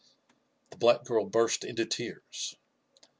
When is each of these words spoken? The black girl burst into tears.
The 0.71 0.77
black 0.77 1.03
girl 1.03 1.25
burst 1.25 1.63
into 1.63 1.85
tears. 1.85 2.55